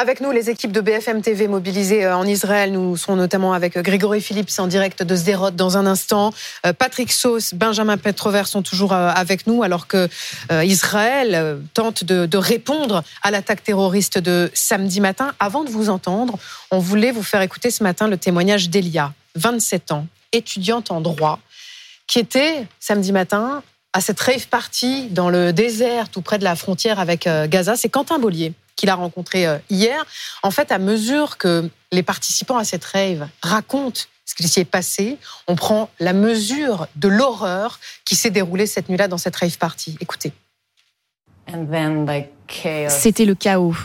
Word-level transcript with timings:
Avec 0.00 0.22
nous, 0.22 0.30
les 0.30 0.48
équipes 0.48 0.72
de 0.72 0.80
BFM 0.80 1.20
TV 1.20 1.46
mobilisées 1.46 2.06
euh, 2.06 2.16
en 2.16 2.26
Israël. 2.26 2.72
Nous 2.72 2.96
serons 2.96 3.16
notamment 3.16 3.52
avec 3.52 3.76
euh, 3.76 3.82
Grégory 3.82 4.22
Phillips 4.22 4.52
en 4.56 4.66
direct 4.66 5.02
de 5.02 5.14
Sderot 5.14 5.50
dans 5.50 5.76
un 5.76 5.84
instant. 5.84 6.32
Euh, 6.64 6.72
Patrick 6.72 7.12
Sauce, 7.12 7.52
Benjamin 7.52 7.98
Petrover 7.98 8.44
sont 8.46 8.62
toujours 8.62 8.94
avec 8.94 9.46
nous 9.46 9.62
alors 9.62 9.86
que 9.86 10.08
Israël 10.64 11.58
tente 11.74 12.02
de, 12.02 12.24
de 12.24 12.38
répondre 12.38 13.04
à 13.22 13.30
l'attaque 13.30 13.62
terroriste 13.62 14.16
de 14.16 14.50
samedi 14.54 15.02
matin. 15.02 15.34
Avant 15.38 15.64
de 15.64 15.70
vous 15.70 15.90
entendre, 15.90 16.38
on 16.70 16.78
voulait 16.78 17.12
vous 17.12 17.22
faire 17.22 17.42
écouter 17.42 17.70
ce 17.70 17.82
matin 17.82 18.08
le 18.08 18.16
témoignage 18.16 18.70
d'Elia, 18.70 19.12
27 19.34 19.92
ans, 19.92 20.06
étudiante 20.32 20.90
en 20.90 21.02
droit, 21.02 21.40
qui 22.06 22.20
était 22.20 22.66
samedi 22.78 23.12
matin 23.12 23.62
à 23.92 24.00
cette 24.00 24.20
rave 24.20 24.48
party 24.48 25.08
dans 25.10 25.28
le 25.28 25.52
désert 25.52 26.08
tout 26.08 26.22
près 26.22 26.38
de 26.38 26.44
la 26.44 26.56
frontière 26.56 26.98
avec 27.00 27.28
Gaza. 27.48 27.76
C'est 27.76 27.90
Quentin 27.90 28.18
Bollier 28.18 28.54
qu'il 28.80 28.88
a 28.88 28.94
rencontré 28.94 29.46
euh, 29.46 29.58
hier. 29.68 30.06
En 30.42 30.50
fait, 30.50 30.72
à 30.72 30.78
mesure 30.78 31.36
que 31.36 31.68
les 31.92 32.02
participants 32.02 32.56
à 32.56 32.64
cette 32.64 32.84
rave 32.84 33.28
racontent 33.42 34.00
ce 34.24 34.34
qui 34.34 34.48
s'y 34.48 34.60
est 34.60 34.64
passé, 34.64 35.18
on 35.48 35.54
prend 35.54 35.90
la 35.98 36.14
mesure 36.14 36.86
de 36.96 37.08
l'horreur 37.08 37.78
qui 38.06 38.16
s'est 38.16 38.30
déroulée 38.30 38.66
cette 38.66 38.88
nuit-là 38.88 39.06
dans 39.06 39.18
cette 39.18 39.36
rave 39.36 39.58
party. 39.58 39.98
Écoutez. 40.00 40.32
C'était 42.88 43.26
le 43.26 43.34
chaos. 43.34 43.76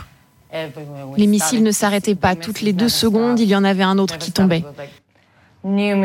Les 1.16 1.26
missiles 1.26 1.62
ne 1.62 1.72
s'arrêtaient 1.72 2.14
pas. 2.14 2.34
Toutes 2.36 2.62
les 2.62 2.72
deux 2.72 2.88
secondes, 2.88 3.38
il 3.38 3.48
y 3.48 3.56
en 3.56 3.64
avait 3.64 3.82
un 3.82 3.98
autre 3.98 4.16
qui 4.16 4.32
tombait. 4.32 4.64
On 5.64 6.04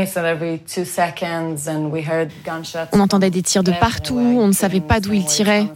entendait 3.00 3.30
des 3.30 3.44
tirs 3.44 3.64
de 3.64 3.72
partout, 3.72 4.18
on 4.18 4.48
ne 4.48 4.54
savait 4.54 4.82
pas 4.82 5.00
d'où 5.00 5.14
ils 5.14 5.26
tiraient. 5.26 5.68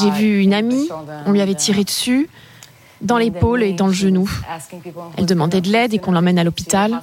J'ai 0.00 0.10
vu 0.10 0.42
une 0.42 0.52
amie, 0.52 0.88
on 1.26 1.32
lui 1.32 1.40
avait 1.40 1.54
tiré 1.54 1.84
dessus, 1.84 2.28
dans 3.00 3.16
l'épaule 3.16 3.62
et 3.62 3.72
dans 3.72 3.86
le 3.86 3.92
genou. 3.92 4.30
Elle 5.16 5.26
demandait 5.26 5.60
de 5.60 5.70
l'aide 5.70 5.94
et 5.94 5.98
qu'on 5.98 6.12
l'emmène 6.12 6.38
à 6.38 6.44
l'hôpital. 6.44 7.00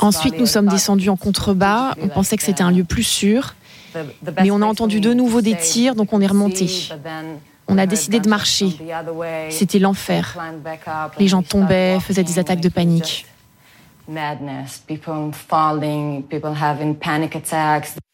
Ensuite, 0.00 0.38
nous 0.38 0.46
sommes 0.46 0.68
descendus 0.68 1.08
en 1.08 1.16
contrebas. 1.16 1.94
On 2.00 2.08
pensait 2.08 2.36
que 2.36 2.42
c'était 2.42 2.62
un 2.62 2.70
lieu 2.70 2.84
plus 2.84 3.02
sûr. 3.02 3.54
Mais 4.40 4.50
on 4.50 4.60
a 4.62 4.66
entendu 4.66 5.00
de 5.00 5.14
nouveau 5.14 5.40
des 5.40 5.56
tirs, 5.56 5.94
donc 5.94 6.12
on 6.12 6.20
est 6.20 6.26
remonté. 6.26 6.68
On 7.68 7.78
a 7.78 7.86
décidé 7.86 8.20
de 8.20 8.28
marcher. 8.28 8.76
C'était 9.50 9.78
l'enfer. 9.78 10.36
Les 11.18 11.28
gens 11.28 11.42
tombaient, 11.42 11.98
faisaient 12.00 12.24
des 12.24 12.38
attaques 12.38 12.60
de 12.60 12.68
panique. 12.68 13.26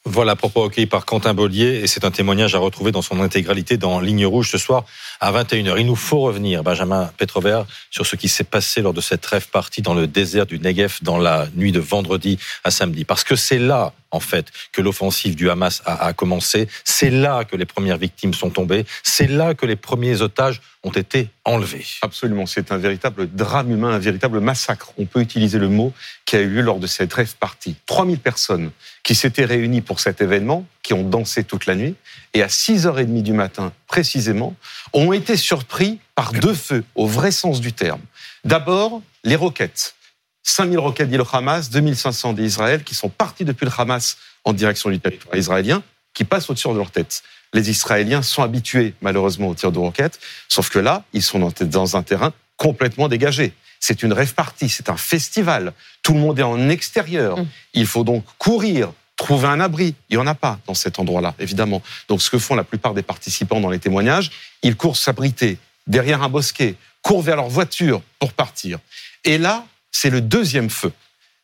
Voilà, 0.04 0.36
propos 0.36 0.62
recueillis 0.62 0.86
par 0.86 1.04
Quentin 1.04 1.34
Bollier, 1.34 1.80
et 1.82 1.86
c'est 1.86 2.04
un 2.04 2.10
témoignage 2.10 2.54
à 2.54 2.58
retrouver 2.58 2.92
dans 2.92 3.02
son 3.02 3.20
intégralité 3.20 3.76
dans 3.76 4.00
Ligne 4.00 4.24
Rouge 4.24 4.50
ce 4.50 4.56
soir 4.56 4.84
à 5.20 5.30
21h. 5.32 5.78
Il 5.78 5.86
nous 5.86 5.96
faut 5.96 6.20
revenir, 6.20 6.62
Benjamin 6.62 7.10
Petrover, 7.18 7.64
sur 7.90 8.06
ce 8.06 8.16
qui 8.16 8.28
s'est 8.28 8.44
passé 8.44 8.80
lors 8.80 8.94
de 8.94 9.00
cette 9.00 9.26
rêve 9.26 9.48
partie 9.48 9.82
dans 9.82 9.92
le 9.92 10.06
désert 10.06 10.46
du 10.46 10.58
Negev 10.58 11.00
dans 11.02 11.18
la 11.18 11.48
nuit 11.54 11.72
de 11.72 11.80
vendredi 11.80 12.38
à 12.64 12.70
samedi. 12.70 13.04
Parce 13.04 13.24
que 13.24 13.36
c'est 13.36 13.58
là, 13.58 13.92
en 14.10 14.20
fait, 14.20 14.46
que 14.72 14.80
l'offensive 14.80 15.34
du 15.36 15.50
Hamas 15.50 15.82
a, 15.86 16.12
commencé. 16.12 16.68
C'est 16.84 17.10
là 17.10 17.44
que 17.44 17.56
les 17.56 17.64
premières 17.64 17.98
victimes 17.98 18.34
sont 18.34 18.50
tombées. 18.50 18.84
C'est 19.02 19.28
là 19.28 19.54
que 19.54 19.66
les 19.66 19.76
premiers 19.76 20.22
otages 20.22 20.60
ont 20.82 20.90
été 20.90 21.28
enlevés. 21.44 21.84
Absolument, 22.02 22.46
c'est 22.46 22.72
un 22.72 22.78
véritable 22.78 23.28
drame 23.30 23.70
humain, 23.70 23.90
un 23.90 23.98
véritable 23.98 24.40
massacre. 24.40 24.92
On 24.98 25.06
peut 25.06 25.20
utiliser 25.20 25.58
le 25.58 25.68
mot 25.68 25.92
qui 26.24 26.36
a 26.36 26.40
eu 26.40 26.48
lieu 26.48 26.62
lors 26.62 26.78
de 26.78 26.86
cette 26.86 27.12
rêve 27.12 27.34
partie. 27.36 27.76
3000 27.86 28.18
personnes 28.18 28.70
qui 29.02 29.14
s'étaient 29.14 29.44
réunies 29.44 29.82
pour 29.82 30.00
cet 30.00 30.20
événement, 30.20 30.66
qui 30.82 30.94
ont 30.94 31.04
dansé 31.04 31.44
toute 31.44 31.66
la 31.66 31.74
nuit, 31.74 31.94
et 32.34 32.42
à 32.42 32.48
6h30 32.48 33.22
du 33.22 33.32
matin 33.32 33.72
précisément, 33.86 34.54
ont 34.92 35.12
été 35.12 35.36
surpris 35.36 35.98
par 36.14 36.32
deux 36.32 36.54
feux, 36.54 36.84
au 36.94 37.06
vrai 37.06 37.30
sens 37.30 37.60
du 37.60 37.72
terme. 37.72 38.00
D'abord, 38.44 39.02
les 39.24 39.36
roquettes. 39.36 39.94
5000 40.42 40.78
roquettes 40.78 41.10
dit 41.10 41.16
le 41.16 41.24
Hamas, 41.30 41.70
2500 41.70 42.32
d'Israël, 42.34 42.84
qui 42.84 42.94
sont 42.94 43.08
partis 43.08 43.44
depuis 43.44 43.66
le 43.66 43.72
Hamas 43.76 44.16
en 44.44 44.52
direction 44.52 44.90
du 44.90 44.98
territoire 44.98 45.36
israélien, 45.36 45.82
qui 46.14 46.24
passent 46.24 46.48
au-dessus 46.50 46.68
de 46.68 46.74
leur 46.74 46.90
tête 46.90 47.22
les 47.52 47.70
Israéliens 47.70 48.22
sont 48.22 48.42
habitués 48.42 48.94
malheureusement 49.00 49.48
aux 49.48 49.54
tirs 49.54 49.72
de 49.72 49.78
roquettes, 49.78 50.18
sauf 50.48 50.70
que 50.70 50.78
là, 50.78 51.04
ils 51.12 51.22
sont 51.22 51.52
dans 51.60 51.96
un 51.96 52.02
terrain 52.02 52.32
complètement 52.56 53.08
dégagé. 53.08 53.52
C'est 53.80 54.02
une 54.02 54.12
rêve 54.12 54.34
partie, 54.34 54.68
c'est 54.68 54.90
un 54.90 54.96
festival. 54.96 55.72
Tout 56.02 56.12
le 56.12 56.20
monde 56.20 56.38
est 56.38 56.44
en 56.44 56.68
extérieur. 56.68 57.38
Mm. 57.38 57.46
Il 57.74 57.86
faut 57.86 58.04
donc 58.04 58.24
courir, 58.38 58.92
trouver 59.16 59.48
un 59.48 59.58
abri. 59.60 59.94
Il 60.10 60.16
n'y 60.16 60.22
en 60.22 60.26
a 60.26 60.34
pas 60.34 60.58
dans 60.66 60.74
cet 60.74 60.98
endroit-là, 60.98 61.34
évidemment. 61.38 61.82
Donc 62.08 62.20
ce 62.20 62.30
que 62.30 62.38
font 62.38 62.54
la 62.54 62.64
plupart 62.64 62.94
des 62.94 63.02
participants 63.02 63.60
dans 63.60 63.70
les 63.70 63.78
témoignages, 63.78 64.30
ils 64.62 64.76
courent 64.76 64.98
s'abriter 64.98 65.58
derrière 65.86 66.22
un 66.22 66.28
bosquet, 66.28 66.76
courent 67.02 67.22
vers 67.22 67.36
leur 67.36 67.48
voiture 67.48 68.02
pour 68.18 68.34
partir. 68.34 68.78
Et 69.24 69.38
là, 69.38 69.64
c'est 69.90 70.10
le 70.10 70.20
deuxième 70.20 70.70
feu. 70.70 70.92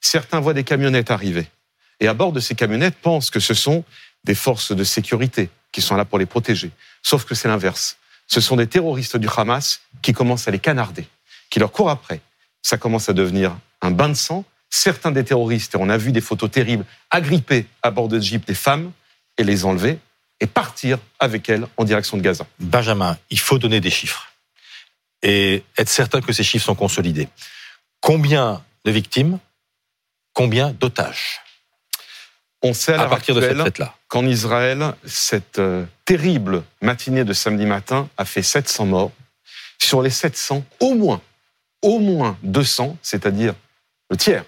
Certains 0.00 0.40
voient 0.40 0.54
des 0.54 0.64
camionnettes 0.64 1.10
arriver. 1.10 1.48
Et 2.00 2.08
à 2.08 2.14
bord 2.14 2.32
de 2.32 2.40
ces 2.40 2.54
camionnettes 2.54 2.96
pensent 2.96 3.30
que 3.30 3.40
ce 3.40 3.54
sont 3.54 3.84
des 4.24 4.34
forces 4.34 4.72
de 4.72 4.84
sécurité 4.84 5.50
qui 5.72 5.82
sont 5.82 5.96
là 5.96 6.04
pour 6.04 6.18
les 6.18 6.26
protéger. 6.26 6.70
Sauf 7.02 7.24
que 7.24 7.34
c'est 7.34 7.48
l'inverse. 7.48 7.96
Ce 8.26 8.40
sont 8.40 8.56
des 8.56 8.66
terroristes 8.66 9.16
du 9.16 9.28
Hamas 9.34 9.80
qui 10.02 10.12
commencent 10.12 10.48
à 10.48 10.50
les 10.50 10.58
canarder, 10.58 11.06
qui 11.50 11.58
leur 11.58 11.72
courent 11.72 11.90
après. 11.90 12.20
Ça 12.62 12.76
commence 12.76 13.08
à 13.08 13.12
devenir 13.12 13.56
un 13.82 13.90
bain 13.90 14.08
de 14.08 14.14
sang. 14.14 14.44
Certains 14.68 15.12
des 15.12 15.24
terroristes, 15.24 15.74
et 15.74 15.78
on 15.78 15.88
a 15.88 15.96
vu 15.96 16.12
des 16.12 16.20
photos 16.20 16.50
terribles, 16.50 16.84
agripper 17.10 17.66
à 17.82 17.90
bord 17.90 18.08
de 18.08 18.18
jeep 18.18 18.44
des 18.46 18.54
femmes 18.54 18.90
et 19.38 19.44
les 19.44 19.64
enlever 19.64 19.98
et 20.40 20.46
partir 20.46 20.98
avec 21.18 21.48
elles 21.48 21.66
en 21.76 21.84
direction 21.84 22.16
de 22.16 22.22
Gaza. 22.22 22.46
Benjamin, 22.58 23.16
il 23.30 23.38
faut 23.38 23.58
donner 23.58 23.80
des 23.80 23.90
chiffres 23.90 24.32
et 25.22 25.62
être 25.78 25.88
certain 25.88 26.20
que 26.20 26.32
ces 26.32 26.42
chiffres 26.42 26.66
sont 26.66 26.74
consolidés. 26.74 27.28
Combien 28.00 28.62
de 28.84 28.90
victimes? 28.90 29.38
Combien 30.32 30.70
d'otages? 30.72 31.40
On 32.62 32.72
sait 32.72 32.94
à, 32.94 33.06
partir 33.06 33.34
de 33.34 33.40
cette 33.40 33.56
fête-là 33.56 33.94
qu'en 34.08 34.26
Israël, 34.26 34.94
cette 35.04 35.58
euh, 35.58 35.84
terrible 36.04 36.62
matinée 36.80 37.24
de 37.24 37.32
samedi 37.32 37.66
matin 37.66 38.08
a 38.16 38.24
fait 38.24 38.42
700 38.42 38.86
morts. 38.86 39.12
Sur 39.78 40.02
les 40.02 40.10
700, 40.10 40.64
au 40.80 40.94
moins, 40.94 41.20
au 41.82 41.98
moins 41.98 42.38
200, 42.42 42.96
c'est-à-dire 43.02 43.54
le 44.10 44.16
tiers, 44.16 44.44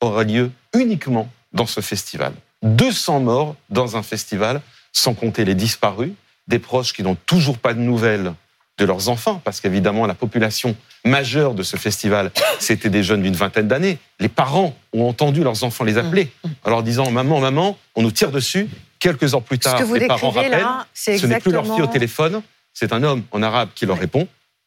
aura 0.00 0.24
lieu 0.24 0.52
uniquement 0.74 1.30
dans 1.52 1.66
ce 1.66 1.80
festival. 1.80 2.34
200 2.62 3.20
morts 3.20 3.56
dans 3.70 3.96
un 3.96 4.02
festival, 4.02 4.60
sans 4.92 5.14
compter 5.14 5.44
les 5.44 5.54
disparus, 5.54 6.12
des 6.46 6.58
proches 6.58 6.92
qui 6.92 7.02
n'ont 7.02 7.16
toujours 7.26 7.58
pas 7.58 7.74
de 7.74 7.80
nouvelles 7.80 8.34
de 8.78 8.84
leurs 8.84 9.08
enfants, 9.08 9.40
parce 9.44 9.60
qu'évidemment, 9.60 10.06
la 10.06 10.14
population 10.14 10.76
majeure 11.04 11.54
de 11.54 11.62
ce 11.62 11.76
festival, 11.76 12.30
c'était 12.58 12.90
des 12.90 13.02
jeunes 13.02 13.22
d'une 13.22 13.34
vingtaine 13.34 13.68
d'années. 13.68 13.98
Les 14.20 14.28
parents 14.28 14.76
ont 14.92 15.08
entendu 15.08 15.42
leurs 15.42 15.64
enfants 15.64 15.84
les 15.84 15.98
appeler, 15.98 16.30
mm. 16.44 16.48
en 16.64 16.70
leur 16.70 16.82
disant 16.82 17.10
Maman, 17.10 17.40
maman, 17.40 17.76
on 17.94 18.02
nous 18.02 18.10
tire 18.10 18.30
dessus. 18.30 18.68
Quelques 19.00 19.34
heures 19.34 19.42
plus 19.42 19.58
tard, 19.58 19.80
les 19.94 20.06
parents 20.06 20.30
rappellent 20.30 20.66
ce 20.94 21.26
n'est 21.26 21.40
plus 21.40 21.52
leur 21.52 21.64
fille 21.64 21.82
au 21.82 21.86
téléphone, 21.86 22.42
c'est 22.72 22.92
un 22.92 23.02
homme 23.02 23.22
en 23.30 23.42
arabe 23.42 23.68
qui 23.74 23.86
leur 23.86 23.98
répond, 23.98 24.26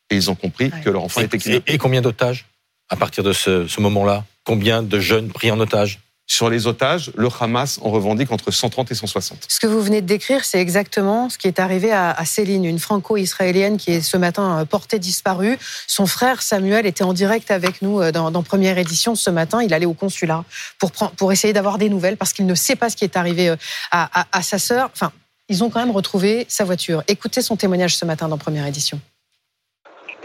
et 0.10 0.16
ils 0.16 0.30
ont 0.30 0.36
compris 0.36 0.72
que 0.84 0.90
leur 0.90 1.04
enfant 1.04 1.22
était 1.22 1.38
kidnappé. 1.38 1.74
Et, 1.74 1.78
combien 1.78 2.02
d'otages 2.02 2.46
à 2.90 2.96
partir 2.96 3.24
de 3.24 3.34
ce 3.34 3.80
moment-là? 3.82 4.26
Combien 4.44 4.84
de 4.84 5.00
jeunes 5.00 5.30
pris 5.30 5.52
en 5.52 5.60
otage? 5.60 6.00
Sur 6.32 6.50
les 6.50 6.66
otages, 6.66 7.12
le 7.18 7.28
Hamas 7.42 7.78
en 7.84 7.92
revendique 7.92 8.32
entre 8.32 8.52
130 8.52 8.90
et 8.90 8.96
160. 8.96 9.48
Ce 9.50 9.60
que 9.60 9.68
vous 9.68 9.82
venez 9.82 10.00
de 10.00 10.08
décrire, 10.08 10.46
c'est 10.46 10.62
exactement 10.62 11.30
ce 11.30 11.38
qui 11.38 11.50
est 11.50 11.60
arrivé 11.60 11.92
à, 11.92 12.24
Céline, 12.24 12.64
une 12.64 12.80
franco-israélienne 12.80 13.76
qui 13.76 13.92
est 13.92 14.02
ce 14.02 14.16
matin 14.16 14.60
euh, 14.60 14.66
portée 14.66 14.98
disparue. 14.98 15.58
Son 15.88 16.06
frère 16.06 16.42
Samuel 16.42 16.86
était 16.86 17.04
en 17.04 17.12
direct 17.12 17.52
avec 17.52 17.82
nous 17.82 18.00
euh, 18.00 18.14
dans, 18.14 18.44
Première 18.44 18.78
Édition 18.78 19.14
ce 19.14 19.30
matin. 19.30 19.62
Il 19.62 19.74
allait 19.74 19.86
au 19.86 19.94
consulat 19.94 20.46
pour, 20.80 20.92
pour 20.94 21.34
essayer 21.34 21.52
d'avoir 21.52 21.78
des 21.78 21.90
nouvelles 21.90 22.16
parce 22.16 22.32
qu'il 22.32 22.46
ne 22.46 22.56
sait 22.56 22.78
pas 22.78 22.90
ce 22.90 22.96
qui 22.96 23.04
est 23.04 23.18
arrivé 23.18 23.50
euh, 23.50 23.58
à, 23.92 24.26
à 24.32 24.42
sa 24.42 24.58
sœur. 24.58 24.90
Enfin, 24.94 25.12
ils 25.50 25.66
ont 25.66 25.70
quand 25.70 25.82
même 25.82 25.92
retrouvé 25.92 26.46
sa 26.48 26.64
voiture. 26.64 27.04
Écoutez 27.10 27.42
son 27.42 27.58
témoignage 27.58 27.98
ce 27.98 28.06
matin 28.06 28.30
dans 28.30 28.38
Première 28.38 28.66
Édition. 28.66 29.02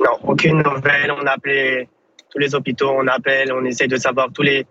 Non, 0.00 0.18
aucune 0.22 0.62
nouvelle. 0.62 1.10
On 1.10 1.26
a 1.26 1.32
appelé 1.32 1.88
tous 2.30 2.38
les 2.38 2.54
hôpitaux, 2.54 2.92
on 2.96 3.08
appelle, 3.08 3.52
on 3.52 3.64
essaie 3.64 3.88
de 3.88 3.96
savoir 3.96 4.28
tous 4.32 4.42
les 4.42 4.66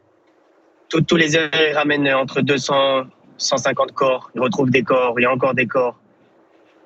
tous 1.01 1.15
les 1.15 1.36
heures, 1.36 1.50
ils 1.53 1.74
ramènent 1.74 2.07
entre 2.13 2.42
200, 2.42 3.06
150 3.38 3.92
corps. 3.94 4.31
Ils 4.36 4.42
retrouvent 4.42 4.69
des 4.69 4.83
corps, 4.83 5.19
il 5.19 5.24
y 5.24 5.25
a 5.25 5.31
encore 5.31 5.53
des 5.53 5.68
corps. 5.68 6.00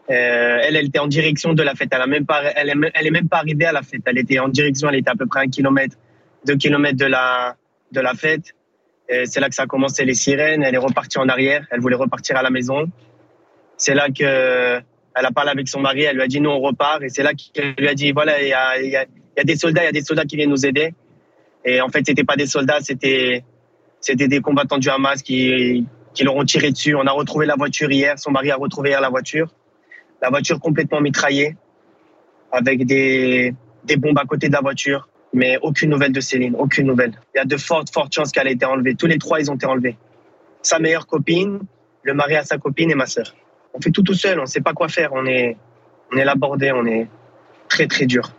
Euh, 0.09 0.57
elle, 0.63 0.75
elle 0.75 0.87
était 0.87 0.99
en 0.99 1.07
direction 1.07 1.53
de 1.53 1.61
la 1.61 1.75
fête. 1.75 1.89
Elle, 1.91 2.01
a 2.01 2.07
même 2.07 2.25
pas, 2.25 2.41
elle, 2.55 2.69
est, 2.69 2.91
elle 2.95 3.07
est 3.07 3.11
même 3.11 3.29
pas 3.29 3.37
arrivée 3.37 3.65
à 3.65 3.71
la 3.71 3.83
fête. 3.83 4.01
Elle 4.05 4.17
était 4.17 4.39
en 4.39 4.47
direction, 4.47 4.89
elle 4.89 4.95
était 4.95 5.11
à 5.11 5.15
peu 5.15 5.27
près 5.27 5.41
un 5.41 5.47
kilomètre, 5.47 5.97
deux 6.45 6.55
kilomètres 6.55 6.97
de 6.97 7.05
la, 7.05 7.55
de 7.91 8.01
la 8.01 8.13
fête. 8.13 8.55
C'est 9.25 9.39
là 9.39 9.49
que 9.49 9.55
ça 9.55 9.63
a 9.63 9.67
commencé 9.67 10.05
les 10.05 10.13
sirènes. 10.13 10.61
Elle 10.63 10.75
est 10.75 10.79
repartie 10.79 11.17
en 11.17 11.27
arrière. 11.27 11.65
Elle 11.71 11.79
voulait 11.79 11.95
repartir 11.95 12.37
à 12.37 12.43
la 12.43 12.51
maison. 12.51 12.85
C'est 13.75 13.95
là 13.95 14.07
que 14.09 14.79
elle 15.15 15.25
a 15.25 15.31
parlé 15.31 15.49
avec 15.49 15.67
son 15.67 15.79
mari. 15.79 16.03
Elle 16.03 16.15
lui 16.15 16.21
a 16.21 16.27
dit 16.27 16.39
non, 16.39 16.51
on 16.51 16.59
repart. 16.59 17.01
Et 17.01 17.09
c'est 17.09 17.23
là 17.23 17.31
qu'elle 17.33 17.73
lui 17.77 17.87
a 17.87 17.95
dit 17.95 18.11
voilà, 18.11 18.39
il 18.41 18.49
y 18.49 18.53
a, 18.53 18.79
y, 18.79 18.89
y 18.89 18.95
a, 18.95 19.43
des 19.43 19.55
soldats, 19.55 19.81
il 19.81 19.85
y 19.85 19.89
a 19.89 19.91
des 19.91 20.03
soldats 20.03 20.25
qui 20.25 20.35
viennent 20.35 20.51
nous 20.51 20.65
aider. 20.65 20.93
Et 21.65 21.81
en 21.81 21.89
fait, 21.89 22.05
c'était 22.05 22.23
pas 22.23 22.35
des 22.35 22.45
soldats, 22.45 22.79
c'était 22.81 23.43
c'était 24.01 24.27
des 24.27 24.41
combattants 24.41 24.77
du 24.77 24.89
Hamas 24.89 25.21
qui, 25.21 25.85
qui 26.13 26.25
tiré 26.45 26.71
dessus. 26.71 26.95
On 26.95 27.05
a 27.05 27.11
retrouvé 27.11 27.45
la 27.45 27.55
voiture 27.55 27.91
hier. 27.91 28.17
Son 28.17 28.31
mari 28.31 28.51
a 28.51 28.55
retrouvé 28.55 28.89
hier 28.89 29.01
la 29.01 29.09
voiture. 29.09 29.53
La 30.21 30.29
voiture 30.29 30.59
complètement 30.59 30.99
mitraillée, 30.99 31.55
avec 32.51 32.85
des, 32.85 33.53
des 33.85 33.95
bombes 33.95 34.19
à 34.19 34.25
côté 34.25 34.47
de 34.49 34.53
la 34.53 34.61
voiture. 34.61 35.07
Mais 35.31 35.57
aucune 35.61 35.91
nouvelle 35.91 36.11
de 36.11 36.19
Céline, 36.19 36.55
aucune 36.57 36.87
nouvelle. 36.87 37.13
Il 37.35 37.37
y 37.37 37.41
a 37.41 37.45
de 37.45 37.55
fortes, 37.55 37.93
fortes 37.93 38.13
chances 38.13 38.31
qu'elle 38.31 38.47
ait 38.47 38.53
été 38.53 38.65
enlevée. 38.65 38.95
Tous 38.95 39.05
les 39.05 39.19
trois, 39.19 39.39
ils 39.39 39.51
ont 39.51 39.55
été 39.55 39.65
enlevés. 39.65 39.95
Sa 40.61 40.79
meilleure 40.79 41.07
copine, 41.07 41.59
le 42.03 42.13
mari 42.13 42.35
à 42.35 42.43
sa 42.43 42.57
copine 42.57 42.89
et 42.91 42.95
ma 42.95 43.05
sœur. 43.05 43.35
On 43.73 43.79
fait 43.79 43.91
tout 43.91 44.01
tout 44.01 44.15
seul, 44.15 44.39
on 44.39 44.43
ne 44.43 44.47
sait 44.47 44.61
pas 44.61 44.73
quoi 44.73 44.89
faire. 44.89 45.13
On 45.13 45.25
est, 45.25 45.55
on 46.11 46.17
est 46.17 46.25
labordé, 46.25 46.71
on 46.71 46.85
est 46.85 47.07
très, 47.69 47.87
très 47.87 48.07
dur. 48.07 48.31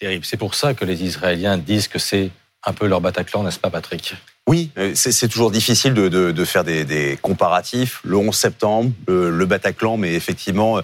Terrible. 0.00 0.24
C'est 0.24 0.38
pour 0.38 0.54
ça 0.54 0.74
que 0.74 0.84
les 0.84 1.04
Israéliens 1.04 1.58
disent 1.58 1.88
que 1.88 1.98
c'est 1.98 2.30
un 2.64 2.72
peu 2.72 2.86
leur 2.86 3.00
Bataclan, 3.00 3.42
n'est-ce 3.42 3.60
pas, 3.60 3.70
Patrick? 3.70 4.14
Oui, 4.48 4.70
euh, 4.78 4.92
c'est 4.94 5.28
toujours 5.28 5.50
difficile 5.50 5.92
de, 5.92 6.44
faire 6.46 6.64
des, 6.64 7.18
comparatifs. 7.20 8.00
Le 8.02 8.16
11 8.16 8.34
septembre, 8.34 8.90
le, 9.06 9.44
Bataclan, 9.44 9.98
mais 9.98 10.14
effectivement, 10.14 10.80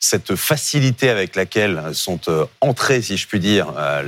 cette 0.00 0.34
facilité 0.34 1.10
avec 1.10 1.36
laquelle 1.36 1.80
sont 1.92 2.18
euh, 2.26 2.44
entrés, 2.60 3.02
si 3.02 3.16
je 3.16 3.28
puis 3.28 3.38
dire, 3.38 3.72
euh, 3.78 4.02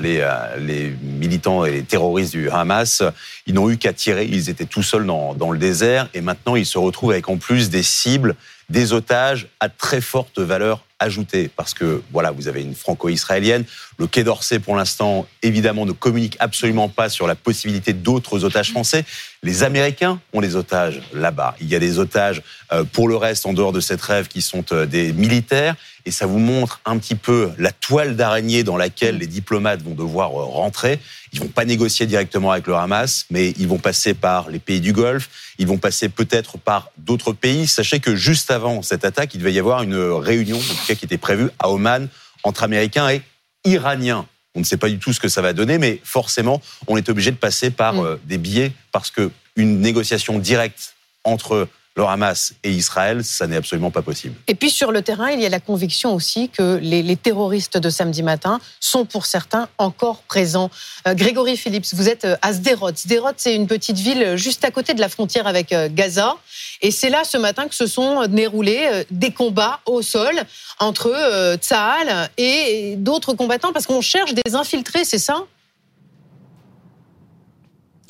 les, 0.59 0.93
militants 1.03 1.65
et 1.65 1.71
les 1.71 1.83
terroristes 1.85 2.33
du 2.33 2.51
Hamas, 2.51 3.05
ils 3.47 3.55
n'ont 3.55 3.71
eu 3.71 3.77
qu'à 3.77 3.93
tirer. 3.93 4.25
Ils 4.25 4.51
étaient 4.51 4.67
tout 4.67 4.83
seuls 4.83 5.07
dans 5.07 5.53
le 5.53 5.59
désert 5.59 6.09
et 6.13 6.21
maintenant 6.21 6.57
ils 6.57 6.67
se 6.67 6.77
retrouvent 6.77 7.13
avec 7.13 7.29
en 7.29 7.37
plus 7.37 7.71
des 7.71 7.85
cibles, 7.85 8.35
des 8.71 8.93
otages 8.93 9.47
à 9.61 9.69
très 9.69 10.01
forte 10.01 10.41
valeur 10.41 10.85
ajouter 10.99 11.51
parce 11.55 11.75
que 11.75 12.03
voilà, 12.11 12.31
vous 12.31 12.49
avez 12.49 12.63
une 12.63 12.75
franco-israélienne. 12.75 13.65
Le 13.99 14.07
Quai 14.07 14.25
d'Orsay, 14.25 14.59
pour 14.59 14.77
l'instant, 14.77 15.27
évidemment, 15.43 15.87
ne 15.87 15.93
communique 15.93 16.37
absolument 16.39 16.89
pas 16.89 17.09
sur 17.09 17.27
la 17.27 17.35
possibilité 17.35 17.93
d'autres 17.93 18.45
otages 18.45 18.71
français. 18.71 19.05
Les 19.43 19.63
Américains 19.63 20.21
ont 20.33 20.41
les 20.41 20.57
otages 20.57 21.01
là-bas. 21.13 21.55
Il 21.61 21.69
y 21.69 21.75
a 21.75 21.79
des 21.79 21.99
otages 21.99 22.43
euh, 22.73 22.85
pour 22.85 23.09
le 23.09 23.17
reste 23.17 23.47
en 23.47 23.53
dehors 23.53 23.73
de 23.73 23.81
cette 23.81 24.03
rêve 24.03 24.29
qui 24.29 24.43
sont 24.43 24.65
euh, 24.73 24.87
des 24.87 25.13
militaires 25.13 25.77
et 26.05 26.11
ça 26.11 26.27
vous 26.27 26.39
montre 26.39 26.81
un 26.85 26.99
petit 26.99 27.15
peu 27.15 27.51
la 27.59 27.73
toile 27.73 28.17
d'araignée 28.17 28.65
dans 28.65 28.77
laquelle 28.77 29.19
les 29.19 29.27
diplomates 29.27 29.83
vont 29.83 29.95
devoir 29.95 30.31
euh, 30.31 30.45
rentrer. 30.45 30.99
Ils 31.33 31.41
vont 31.41 31.49
pas 31.49 31.65
négocier 31.65 32.07
directement 32.07 32.53
avec 32.53 32.67
le 32.67 32.75
Hamas, 32.75 33.27
mais 33.31 33.51
ils 33.59 33.69
vont 33.69 33.79
passer 33.79 34.15
par 34.15 34.49
les 34.49 34.59
pays 34.59 34.81
du 34.81 34.93
Golfe, 34.93 35.29
ils 35.59 35.67
vont 35.67 35.79
passer 35.79 36.09
peut-être 36.09 36.59
par 36.59 36.91
d'autres 36.97 37.33
pays. 37.33 37.67
Sachez 37.67 38.01
que 38.01 38.17
juste 38.17 38.51
avant 38.51 38.83
cette 38.83 39.05
attaque, 39.05 39.35
il 39.35 39.39
devait 39.39 39.53
y 39.53 39.59
avoir 39.59 39.83
une 39.83 39.97
réunion, 39.97 40.59
cas 40.87 40.95
qui 40.95 41.05
était 41.05 41.19
prévue 41.19 41.51
à 41.59 41.71
Oman, 41.71 42.09
entre 42.43 42.63
Américains 42.63 43.09
et 43.11 43.23
Iraniens. 43.65 44.27
On 44.55 44.61
ne 44.61 44.65
sait 44.65 44.77
pas 44.77 44.89
du 44.89 44.99
tout 44.99 45.13
ce 45.13 45.21
que 45.21 45.29
ça 45.29 45.43
va 45.43 45.53
donner, 45.53 45.79
mais 45.79 46.01
forcément, 46.03 46.63
on 46.87 46.97
est 46.97 47.09
obligé 47.09 47.31
de 47.31 47.37
passer 47.37 47.71
par 47.71 47.95
mm. 47.95 48.07
euh, 48.07 48.17
des 48.25 48.39
billets 48.39 48.73
parce 48.93 49.11
que 49.11 49.31
une 49.57 49.81
négociation 49.81 50.39
directe 50.39 50.95
entre 51.25 51.69
le 51.97 52.05
Hamas 52.05 52.53
et 52.63 52.71
Israël, 52.71 53.25
ça 53.25 53.47
n'est 53.47 53.57
absolument 53.57 53.91
pas 53.91 54.03
possible. 54.03 54.35
Et 54.47 54.55
puis 54.55 54.71
sur 54.71 54.93
le 54.93 55.01
terrain, 55.01 55.31
il 55.31 55.41
y 55.41 55.47
a 55.47 55.49
la 55.49 55.61
conviction 55.61 56.15
aussi 56.15 56.51
que 56.51 56.79
les, 56.83 57.17
terroristes 57.17 57.79
de 57.79 57.89
samedi 57.89 58.23
matin 58.23 58.61
sont 58.79 59.07
pour 59.07 59.25
certains 59.25 59.69
encore 59.79 60.23
présents. 60.23 60.71
Euh, 61.09 61.15
Grégory 61.15 61.57
Phillips, 61.57 61.95
vous 61.95 62.09
êtes 62.09 62.27
euh, 62.27 62.37
à 62.43 62.53
Sderot. 62.53 62.95
Sderot, 62.95 63.33
c'est 63.39 63.55
une 63.55 63.67
petite 63.67 63.97
ville 63.97 64.37
juste 64.37 64.65
à 64.65 64.71
côté 64.71 64.93
de 64.93 65.01
la 65.01 65.09
frontière 65.09 65.47
avec 65.47 65.73
euh, 65.73 65.89
Gaza. 65.91 66.37
Et 66.83 66.91
c'est 66.91 67.09
là 67.09 67.25
ce 67.25 67.39
matin 67.39 67.67
que 67.67 67.75
se 67.75 67.87
sont 67.87 68.27
déroulés 68.27 69.05
des 69.11 69.33
combats 69.33 69.81
au 69.87 70.03
sol 70.03 70.35
entre 70.79 71.57
Tsahal 71.57 72.31
et 72.37 72.97
d'autres 72.99 73.33
combattants 73.33 73.73
parce 73.73 73.87
qu'on 73.87 74.03
cherche 74.03 74.35
des 74.35 74.55
infiltrés, 74.55 75.07
c'est 75.07 75.19
ça? 75.19 75.47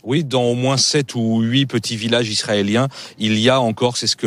Oui, 0.06 0.24
dans 0.24 0.44
au 0.44 0.54
moins 0.54 0.76
sept 0.76 1.14
ou 1.16 1.40
huit 1.42 1.66
petits 1.66 1.96
villages 1.96 2.30
israéliens, 2.30 2.88
il 3.18 3.38
y 3.38 3.50
a 3.50 3.60
encore, 3.60 3.96
c'est 3.96 4.06
ce 4.06 4.16
que 4.16 4.26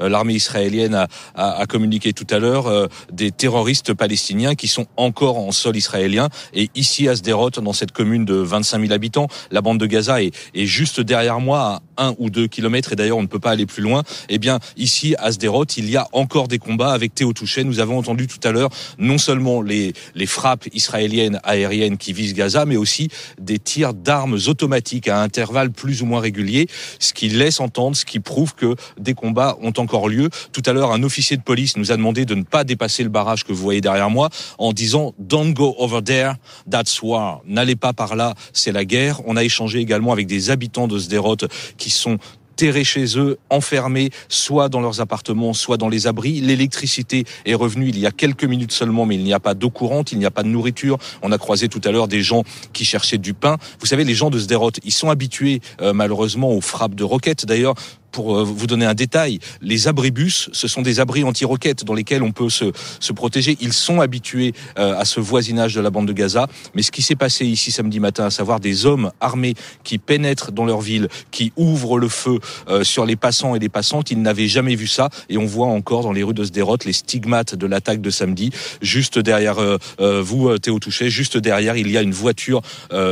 euh, 0.00 0.08
l'armée 0.08 0.34
israélienne 0.34 1.06
a, 1.36 1.66
communiqué 1.68 2.12
tout 2.12 2.26
à 2.30 2.38
l'heure, 2.38 2.66
euh, 2.66 2.88
des 3.12 3.30
terroristes 3.30 3.94
palestiniens 3.94 4.56
qui 4.56 4.66
sont 4.66 4.86
encore 4.96 5.38
en 5.38 5.52
sol 5.52 5.76
israélien. 5.76 6.28
Et 6.52 6.68
ici, 6.74 7.08
à 7.08 7.14
Sderot, 7.14 7.50
dans 7.50 7.72
cette 7.72 7.92
commune 7.92 8.24
de 8.24 8.34
25 8.34 8.80
000 8.80 8.92
habitants, 8.92 9.28
la 9.52 9.62
bande 9.62 9.78
de 9.78 9.86
Gaza 9.86 10.20
est, 10.20 10.34
est 10.54 10.66
juste 10.66 11.00
derrière 11.00 11.38
moi, 11.38 11.80
un 12.00 12.14
ou 12.18 12.30
deux 12.30 12.48
kilomètres, 12.48 12.92
et 12.92 12.96
d'ailleurs 12.96 13.18
on 13.18 13.22
ne 13.22 13.28
peut 13.28 13.38
pas 13.38 13.50
aller 13.50 13.66
plus 13.66 13.82
loin. 13.82 14.02
Eh 14.28 14.38
bien, 14.38 14.58
ici, 14.76 15.14
à 15.18 15.30
Sderot, 15.30 15.66
il 15.76 15.88
y 15.88 15.96
a 15.96 16.08
encore 16.12 16.48
des 16.48 16.58
combats 16.58 16.92
avec 16.92 17.14
Théo 17.14 17.32
Touchet. 17.32 17.62
Nous 17.62 17.78
avons 17.78 17.98
entendu 17.98 18.26
tout 18.26 18.40
à 18.42 18.50
l'heure 18.50 18.70
non 18.98 19.18
seulement 19.18 19.62
les, 19.62 19.92
les 20.14 20.26
frappes 20.26 20.66
israéliennes 20.72 21.38
aériennes 21.44 21.98
qui 21.98 22.12
visent 22.12 22.34
Gaza, 22.34 22.64
mais 22.64 22.76
aussi 22.76 23.08
des 23.38 23.58
tirs 23.58 23.94
d'armes 23.94 24.38
automatiques 24.48 25.08
à 25.08 25.20
intervalles 25.20 25.70
plus 25.70 26.02
ou 26.02 26.06
moins 26.06 26.20
réguliers, 26.20 26.66
ce 26.98 27.12
qui 27.12 27.28
laisse 27.28 27.60
entendre, 27.60 27.96
ce 27.96 28.04
qui 28.04 28.20
prouve 28.20 28.54
que 28.54 28.74
des 28.98 29.14
combats 29.14 29.56
ont 29.60 29.72
encore 29.76 30.08
lieu. 30.08 30.30
Tout 30.52 30.62
à 30.66 30.72
l'heure, 30.72 30.92
un 30.92 31.02
officier 31.02 31.36
de 31.36 31.42
police 31.42 31.76
nous 31.76 31.92
a 31.92 31.96
demandé 31.96 32.24
de 32.24 32.34
ne 32.34 32.42
pas 32.42 32.64
dépasser 32.64 33.02
le 33.02 33.08
barrage 33.08 33.44
que 33.44 33.52
vous 33.52 33.62
voyez 33.62 33.80
derrière 33.80 34.10
moi 34.10 34.30
en 34.58 34.72
disant 34.72 35.14
Don't 35.18 35.52
go 35.52 35.74
over 35.78 36.00
there, 36.02 36.32
that's 36.70 37.02
war. 37.02 37.42
N'allez 37.46 37.76
pas 37.76 37.92
par 37.92 38.16
là, 38.16 38.34
c'est 38.52 38.72
la 38.72 38.84
guerre. 38.84 39.20
On 39.26 39.36
a 39.36 39.44
échangé 39.44 39.78
également 39.78 40.12
avec 40.12 40.26
des 40.26 40.50
habitants 40.50 40.88
de 40.88 40.98
Sderot 40.98 41.36
qui 41.76 41.89
sont 41.90 42.18
terrés 42.60 42.84
chez 42.84 43.18
eux, 43.18 43.38
enfermés, 43.48 44.10
soit 44.28 44.68
dans 44.68 44.82
leurs 44.82 45.00
appartements, 45.00 45.54
soit 45.54 45.78
dans 45.78 45.88
les 45.88 46.06
abris. 46.06 46.42
L'électricité 46.42 47.24
est 47.46 47.54
revenue 47.54 47.88
il 47.88 47.98
y 47.98 48.04
a 48.04 48.10
quelques 48.10 48.44
minutes 48.44 48.72
seulement, 48.72 49.06
mais 49.06 49.14
il 49.14 49.24
n'y 49.24 49.32
a 49.32 49.40
pas 49.40 49.54
d'eau 49.54 49.70
courante, 49.70 50.12
il 50.12 50.18
n'y 50.18 50.26
a 50.26 50.30
pas 50.30 50.42
de 50.42 50.48
nourriture. 50.48 50.98
On 51.22 51.32
a 51.32 51.38
croisé 51.38 51.70
tout 51.70 51.80
à 51.84 51.90
l'heure 51.90 52.06
des 52.06 52.20
gens 52.20 52.44
qui 52.74 52.84
cherchaient 52.84 53.16
du 53.16 53.32
pain. 53.32 53.56
Vous 53.78 53.86
savez, 53.86 54.04
les 54.04 54.14
gens 54.14 54.28
de 54.28 54.38
Sderot, 54.38 54.72
ils 54.84 54.92
sont 54.92 55.08
habitués 55.08 55.62
euh, 55.80 55.94
malheureusement 55.94 56.52
aux 56.52 56.60
frappes 56.60 56.94
de 56.94 57.02
roquettes. 57.02 57.46
D'ailleurs, 57.46 57.76
pour 58.10 58.36
euh, 58.36 58.44
vous 58.44 58.66
donner 58.66 58.86
un 58.86 58.94
détail, 58.94 59.38
les 59.60 59.88
abribus, 59.88 60.50
ce 60.52 60.68
sont 60.68 60.82
des 60.82 61.00
abris 61.00 61.24
anti-roquettes 61.24 61.84
dans 61.84 61.94
lesquels 61.94 62.22
on 62.22 62.32
peut 62.32 62.50
se, 62.50 62.72
se 63.00 63.12
protéger. 63.12 63.56
Ils 63.60 63.72
sont 63.72 64.00
habitués 64.00 64.52
euh, 64.78 64.98
à 64.98 65.04
ce 65.04 65.20
voisinage 65.20 65.74
de 65.74 65.80
la 65.80 65.90
bande 65.90 66.06
de 66.06 66.12
Gaza. 66.12 66.46
Mais 66.74 66.82
ce 66.82 66.90
qui 66.90 67.02
s'est 67.02 67.16
passé 67.16 67.46
ici 67.46 67.70
samedi 67.70 68.00
matin, 68.00 68.26
à 68.26 68.30
savoir 68.30 68.60
des 68.60 68.86
hommes 68.86 69.12
armés 69.20 69.54
qui 69.84 69.98
pénètrent 69.98 70.52
dans 70.52 70.64
leur 70.64 70.80
ville, 70.80 71.08
qui 71.30 71.52
ouvrent 71.56 71.98
le 71.98 72.08
feu 72.08 72.38
euh, 72.68 72.84
sur 72.84 73.06
les 73.06 73.16
passants 73.16 73.54
et 73.54 73.58
les 73.58 73.68
passantes, 73.68 74.10
ils 74.10 74.20
n'avaient 74.20 74.48
jamais 74.48 74.74
vu 74.74 74.86
ça. 74.86 75.08
Et 75.28 75.38
on 75.38 75.46
voit 75.46 75.68
encore 75.68 76.02
dans 76.02 76.12
les 76.12 76.22
rues 76.22 76.34
de 76.34 76.44
Sderot 76.44 76.78
les 76.84 76.92
stigmates 76.92 77.54
de 77.54 77.66
l'attaque 77.66 78.00
de 78.00 78.10
samedi. 78.10 78.50
Juste 78.80 79.18
derrière 79.18 79.56
vous, 79.98 80.58
Théo 80.58 80.78
Touchet, 80.78 81.10
juste 81.10 81.36
derrière, 81.36 81.76
il 81.76 81.90
y 81.90 81.96
a 81.96 82.02
une 82.02 82.12
voiture 82.12 82.62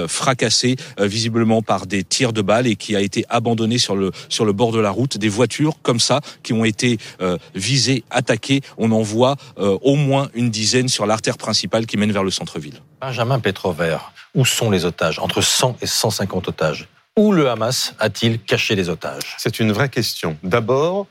fracassée, 0.07 0.77
visiblement 0.99 1.63
par 1.63 1.87
des 1.87 2.05
tirs 2.05 2.33
de 2.33 2.43
balles 2.43 2.67
et 2.67 2.77
qui 2.77 2.97
a 2.97 3.01
été 3.01 3.25
abandonnée 3.29 3.79
sur 3.79 3.97
le, 3.97 4.11
sur 4.29 4.45
le 4.45 4.53
bord 4.53 4.73
de 4.73 4.81
la 4.81 4.88
route, 4.91 5.19
des 5.19 5.29
voitures 5.29 5.77
comme 5.83 6.01
ça 6.01 6.21
qui 6.43 6.53
ont 6.53 6.65
été 6.65 6.99
euh, 7.21 7.39
visées, 7.55 8.05
attaquées. 8.11 8.61
On 8.77 8.93
en 8.93 9.03
voit 9.03 9.37
euh, 9.59 9.79
au 9.83 9.95
moins 9.95 10.29
une 10.35 10.51
dizaine 10.51 10.89
sur 10.89 11.07
l'artère 11.07 11.39
principale 11.39 11.87
qui 11.87 11.97
mène 11.97 12.13
vers 12.13 12.25
le 12.25 12.31
centre-ville. 12.31 12.81
Benjamin 13.01 13.39
Petrovert, 13.39 14.13
où 14.35 14.45
sont 14.45 14.71
les 14.71 14.85
otages? 14.85 15.19
Entre 15.19 15.41
100 15.41 15.79
et 15.81 15.87
150 15.87 16.49
otages. 16.49 16.89
Où 17.17 17.33
le 17.33 17.51
Hamas 17.51 17.95
a-t-il 17.99 18.41
caché 18.41 18.77
les 18.77 18.89
otages? 18.89 19.35
C'est 19.39 19.59
une 19.59 19.73
vraie 19.73 19.89
question. 19.89 20.37
D'abord, 20.43 21.07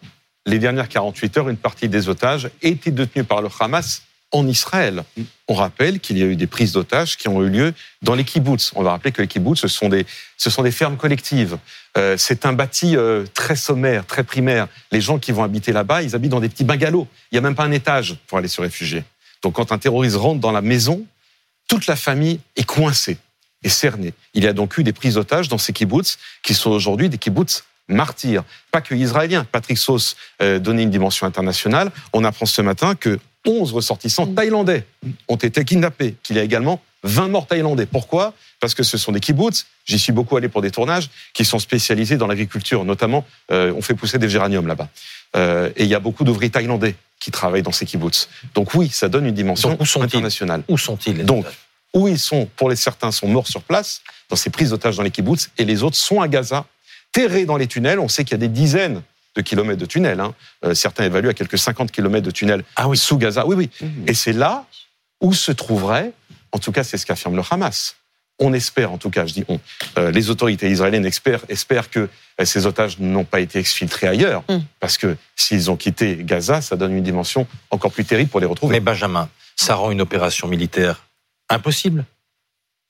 les 0.46 0.60
dernières 0.60 0.88
48 0.88 1.38
heures, 1.38 1.50
une 1.50 1.57
partie 1.57 1.89
des 1.89 2.07
otages 2.07 2.50
étaient 2.62 2.91
détenus 2.91 3.27
par 3.27 3.41
le 3.41 3.50
Hamas 3.60 4.03
en 4.31 4.48
Israël. 4.48 5.03
On 5.48 5.53
rappelle 5.53 6.00
qu'il 6.00 6.17
y 6.17 6.24
a 6.24 6.25
eu 6.25 6.36
des 6.36 6.48
prises 6.48 6.74
d'otages 6.74 7.17
qui 7.17 7.27
ont 7.27 7.41
eu 7.43 7.50
lieu 7.50 7.74
dans 8.01 8.15
les 8.15 8.24
kibbutz. 8.24 8.72
On 8.75 8.84
va 8.84 8.91
rappeler 8.91 9.12
que 9.12 9.22
les 9.22 9.27
kibbutz, 9.27 9.60
ce 9.60 9.67
sont 9.67 9.89
des, 9.89 10.05
ce 10.38 10.50
sont 10.50 10.63
des 10.63 10.72
fermes 10.72 10.98
collectives. 10.98 11.57
Euh, 11.98 12.15
c'est 12.17 12.46
un 12.46 12.53
bâti 12.53 12.98
euh, 12.98 13.25
très 13.34 13.55
sommaire, 13.55 14.05
très 14.05 14.24
primaire. 14.24 14.67
Les 14.91 15.01
gens 15.01 15.17
qui 15.17 15.31
vont 15.31 15.43
habiter 15.43 15.72
là-bas, 15.72 16.03
ils 16.03 16.15
habitent 16.15 16.31
dans 16.31 16.41
des 16.41 16.50
petits 16.50 16.65
bungalows. 16.65 17.07
Il 17.31 17.36
n'y 17.36 17.39
a 17.39 17.41
même 17.41 17.55
pas 17.55 17.63
un 17.63 17.72
étage 17.72 18.17
pour 18.27 18.38
aller 18.38 18.50
se 18.50 18.60
réfugier. 18.60 19.03
Donc 19.41 19.53
quand 19.53 19.72
un 19.72 19.77
terroriste 19.77 20.17
rentre 20.17 20.41
dans 20.41 20.51
la 20.51 20.62
maison, 20.62 21.05
toute 21.67 21.88
la 21.88 21.96
famille 21.96 22.39
est 22.55 22.65
coincée 22.65 23.17
et 23.63 23.69
cernée. 23.69 24.13
Il 24.34 24.43
y 24.43 24.48
a 24.48 24.53
donc 24.53 24.77
eu 24.77 24.84
des 24.84 24.93
prises 24.93 25.15
d'otages 25.15 25.48
dans 25.48 25.57
ces 25.57 25.74
kibbutz 25.74 26.17
qui 26.43 26.53
sont 26.53 26.72
aujourd'hui 26.72 27.10
des 27.10 27.17
kibbutz 27.17 27.63
martyrs. 27.88 28.43
Pas 28.72 28.81
que 28.81 28.93
israéliens. 28.93 29.46
Patrick 29.46 29.77
Sauce 29.77 30.17
euh, 30.41 30.60
donnait 30.60 30.84
une 30.84 30.89
dimension 30.89 31.25
internationale. 31.25 31.91
On 32.13 32.24
apprend 32.24 32.46
ce 32.46 32.62
matin 32.62 32.96
que 32.96 33.19
11 33.48 33.72
ressortissants 33.72 34.27
thaïlandais 34.27 34.86
ont 35.27 35.36
été 35.36 35.63
kidnappés, 35.63 36.16
qu'il 36.22 36.36
y 36.36 36.39
a 36.39 36.44
également 36.44 36.82
20 37.04 37.30
morts 37.30 37.48
thaïlandais. 37.48 37.86
Pourquoi? 37.86 38.34
Parce 38.60 38.74
que 38.74 38.84
ce 38.84 38.98
sont 38.98 39.12
des 39.12 39.20
kibbutz, 39.20 39.66
j'y 39.86 39.98
suis 39.98 40.12
beaucoup 40.12 40.36
allé 40.36 40.50
pour 40.50 40.62
des 40.62 40.72
tournages, 40.72 41.10
qui 41.34 41.46
sont 41.46 41.60
spécialisés 41.60 42.18
dans 42.18 42.27
l'agriculture, 42.27 42.84
notamment 42.86 43.25
euh, 43.51 43.74
on 43.75 43.82
fait 43.82 43.94
pousser 43.94 44.18
des 44.20 44.30
géraniums 44.30 44.68
là-bas. 44.68 44.89
Euh, 45.36 45.70
et 45.75 45.84
il 45.84 45.89
y 45.89 45.96
a 45.96 46.00
beaucoup 46.00 46.24
d'ouvriers 46.24 46.50
thaïlandais 46.50 46.96
qui 47.20 47.32
travaillent 47.32 47.63
dans 47.63 47.72
ces 47.72 47.86
kibbutz. 47.86 48.30
Donc 48.54 48.74
oui, 48.74 48.89
ça 48.89 49.10
donne 49.10 49.25
une 49.25 49.34
dimension 49.34 49.77
internationale. 50.01 50.63
Où 50.68 50.77
sont-ils 50.77 51.25
Donc, 51.25 51.46
où 51.94 52.08
ils 52.08 52.20
sont, 52.20 52.50
pour 52.56 52.70
les 52.70 52.75
certains, 52.75 53.12
sont 53.12 53.27
morts 53.27 53.48
sur 53.48 53.62
place, 53.62 54.01
dans 54.30 54.36
ces 54.36 54.50
prises 54.50 54.72
d'otages 54.72 54.98
dans 54.98 55.04
les 55.04 55.12
kibbutz, 55.12 55.50
et 55.58 55.66
les 55.66 55.84
autres 55.84 55.96
sont 55.96 56.22
à 56.22 56.27
Gaza, 56.27 56.66
terrés 57.12 57.46
dans 57.46 57.58
les 57.58 57.68
tunnels. 57.68 58.00
On 58.00 58.08
sait 58.08 58.24
qu'il 58.24 58.34
y 58.34 58.36
a 58.36 58.39
des 58.39 58.50
dizaines 58.50 59.01
de 59.38 59.41
kilomètres 59.41 59.79
de 59.79 59.86
tunnels. 59.86 60.20
Hein. 60.20 60.34
Euh, 60.65 60.74
certains 60.74 61.06
évaluent 61.06 61.29
à 61.29 61.34
quelques 61.34 61.58
50 61.58 61.91
kilomètres 61.91 62.25
de 62.25 62.32
tunnels 62.32 62.63
ah 62.75 62.88
oui. 62.89 62.98
sous 62.98 63.17
Gaza. 63.17 63.46
Oui, 63.46 63.56
oui. 63.56 63.70
Mmh. 63.79 63.88
Et 64.08 64.13
c'est 64.13 64.34
là 64.34 64.65
où 65.22 65.34
se 65.34 65.51
trouverait, 65.51 66.12
en 66.51 66.60
tout 66.60 66.72
cas 66.72 66.84
c'est 66.84 66.98
ce 66.98 67.06
qu'affirme 67.06 67.36
le 67.36 67.44
Hamas, 67.50 67.96
On 68.39 68.53
espère, 68.53 68.91
en 68.91 68.98
tout 69.00 69.10
cas, 69.10 69.25
je 69.25 69.34
dis 69.34 69.46
on, 69.48 69.60
euh, 69.98 70.12
les 70.12 70.29
autorités 70.29 70.70
israéliennes 70.70 71.06
espèrent, 71.08 71.44
espèrent 71.50 71.89
que 71.89 72.08
euh, 72.39 72.46
ces 72.46 72.65
otages 72.67 73.00
n'ont 73.00 73.24
pas 73.25 73.39
été 73.39 73.58
exfiltrés 73.60 74.08
ailleurs, 74.08 74.44
Mm. 74.48 74.60
parce 74.79 74.98
que 74.98 75.17
s'ils 75.36 75.72
ont 75.72 75.75
quitté 75.77 76.17
Gaza, 76.22 76.62
ça 76.62 76.75
donne 76.75 76.94
une 76.96 77.03
dimension 77.03 77.48
encore 77.72 77.91
plus 77.91 78.06
terrible 78.06 78.29
pour 78.29 78.39
les 78.39 78.46
retrouver. 78.46 78.74
Mais 78.74 78.79
Benjamin, 78.79 79.27
ça 79.56 79.74
rend 79.75 79.89
une 79.91 80.01
opération 80.01 80.48
militaire 80.48 81.03
impossible. 81.50 82.06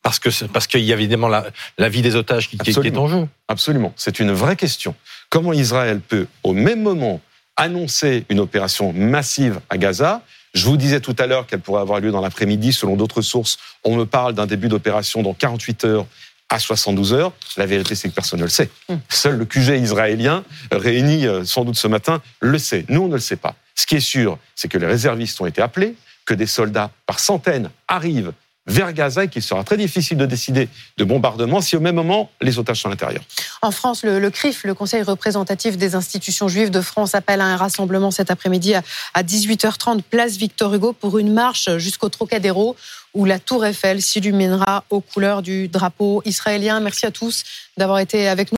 Parce 0.08 0.20
que 0.20 0.46
parce 0.46 0.68
qu'il 0.68 0.84
y 0.86 0.94
a 0.94 0.96
évidemment 0.96 1.28
la, 1.28 1.48
la 1.78 1.90
vie 1.90 2.02
des 2.02 2.16
otages 2.16 2.48
qui, 2.48 2.58
qui- 2.58 2.70
est 2.70 2.98
en 2.98 3.08
jeu. 3.10 3.28
Absolument, 3.50 3.92
c'est 3.98 4.22
une 4.22 4.32
vraie 4.32 4.56
question. 4.56 4.96
Comment 5.30 5.52
Israël 5.52 6.00
peut, 6.00 6.28
au 6.44 6.54
même 6.54 6.82
moment, 6.82 7.20
annoncer 7.58 8.24
une 8.30 8.40
opération 8.40 8.94
massive 8.94 9.60
à 9.70 9.78
Gaza? 9.78 10.22
Je 10.54 10.64
vous 10.64 10.78
disais 10.78 11.02
tout 11.02 11.16
à 11.20 11.28
l'heure 11.28 11.46
qu'elle 11.46 11.60
pourrait 11.60 11.82
avoir 11.82 12.00
lieu 12.00 12.12
dans 12.12 12.22
l'après-midi, 12.22 12.72
selon 12.72 12.96
d'autres 12.96 13.22
sources. 13.22 13.58
On 13.84 13.98
me 13.98 14.06
parle 14.06 14.34
d'un 14.34 14.46
début 14.46 14.70
d'opération 14.70 15.24
dans 15.24 15.34
48 15.34 15.84
heures 15.84 16.06
à 16.48 16.58
72 16.58 17.12
heures. 17.14 17.34
La 17.58 17.66
vérité, 17.66 17.94
c'est 17.94 18.08
que 18.08 18.16
personne 18.16 18.40
ne 18.40 18.46
le 18.46 18.50
sait. 18.50 18.70
Mm. 18.88 18.96
Seul 19.10 19.36
le 19.38 19.44
QG 19.44 19.78
israélien, 19.78 20.46
euh, 20.74 20.78
réuni 20.78 21.28
euh, 21.28 21.44
sans 21.44 21.66
doute 21.66 21.76
ce 21.76 21.90
matin, 21.90 22.22
le 22.40 22.58
sait. 22.60 22.86
Nous, 22.88 23.02
on 23.02 23.08
ne 23.10 23.16
le 23.16 23.20
sait 23.20 23.36
pas. 23.36 23.56
Ce 23.76 23.86
qui 23.86 23.96
est 23.98 24.00
sûr, 24.00 24.38
c'est 24.56 24.70
que 24.70 24.78
les 24.78 24.88
réservistes 24.88 25.42
ont 25.42 25.46
été 25.48 25.62
appelés, 25.62 25.96
que 26.26 26.34
des 26.34 26.48
soldats 26.48 26.92
par 27.06 27.20
centaines 27.20 27.70
arrivent 27.90 28.32
vers 28.68 28.94
Gaza 28.94 29.24
et 29.24 29.28
qu'il 29.30 29.42
sera 29.42 29.64
très 29.64 29.78
difficile 29.78 30.18
de 30.18 30.26
décider 30.26 30.70
de 30.98 31.04
bombardement 31.04 31.62
si 31.62 31.76
au 31.76 31.80
même 31.80 31.96
moment 31.96 32.30
les 32.42 32.60
otages 32.60 32.82
sont 32.82 32.90
à 32.90 32.92
l'intérieur. 32.92 33.24
En 33.62 33.72
France, 33.72 34.04
le, 34.04 34.30
CRIF, 34.30 34.64
le 34.66 34.74
Conseil 34.74 35.02
représentatif 35.02 35.78
des 35.78 35.96
institutions 35.96 36.48
juives 36.48 36.70
de 36.70 36.82
France, 36.82 37.16
appelle 37.16 37.42
à 37.42 37.46
un 37.46 37.58
rassemblement 37.58 38.12
cet 38.12 38.30
après-midi 38.30 38.76
à, 38.76 38.84
à 39.14 39.24
18h30, 39.24 40.02
place 40.02 40.38
Victor 40.38 40.74
Hugo, 40.74 40.94
pour 40.94 41.18
une 41.18 41.34
marche 41.34 41.70
jusqu'au 41.78 42.10
Trocadéro, 42.10 42.76
où 43.14 43.26
la 43.26 43.40
Tour 43.40 43.66
Eiffel 43.66 44.02
s'illuminera 44.02 44.84
aux 44.90 45.02
couleurs 45.02 45.42
du 45.42 45.68
drapeau 45.68 46.22
israélien. 46.26 46.80
Merci 46.80 47.06
à 47.06 47.12
tous 47.12 47.44
d'avoir 47.78 48.00
été 48.00 48.28
avec 48.28 48.52
nous. 48.52 48.56